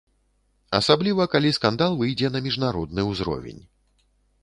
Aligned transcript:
Асабліва 0.79 1.27
калі 1.35 1.53
скандал 1.59 1.91
выйдзе 2.01 2.33
на 2.37 2.43
міжнародны 2.49 3.01
ўзровень. 3.13 3.65